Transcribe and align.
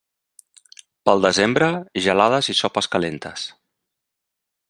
Pel 1.09 1.21
desembre, 1.25 1.67
gelades 2.07 2.51
i 2.55 2.57
sopes 2.63 2.91
calentes. 2.97 3.47